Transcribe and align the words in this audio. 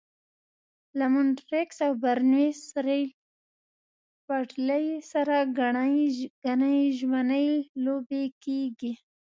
له 0.97 1.05
مونټریکس 1.13 1.77
او 1.87 1.91
برنویس 2.03 2.61
ریل 2.85 3.07
پټلۍ 4.25 4.85
سره 5.11 5.35
ګڼې 6.45 6.77
ژمنۍ 6.97 7.49
لوبې 7.85 8.23
کېږي. 8.43 8.93